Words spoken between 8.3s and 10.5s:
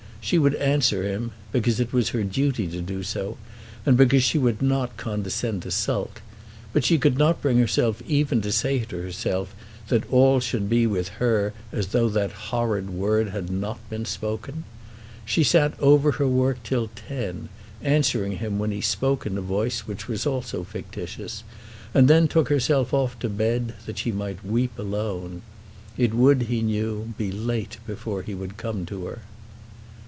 to say to herself that all